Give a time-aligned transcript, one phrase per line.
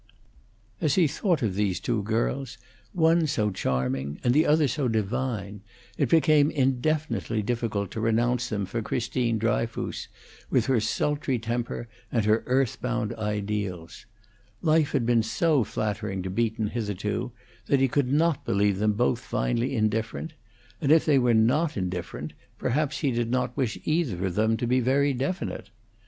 [0.81, 2.57] As he thought of these two girls,
[2.91, 5.61] one so charming and the other so divine,
[5.95, 10.07] it became indefinitely difficult to renounce them for Christine Dryfoos,
[10.49, 14.07] with her sultry temper and her earthbound ideals.
[14.63, 17.31] Life had been so flattering to Beaton hitherto
[17.67, 20.33] that he could not believe them both finally indifferent;
[20.81, 24.65] and if they were not indifferent, perhaps he did not wish either of them to
[24.65, 25.69] be very definite.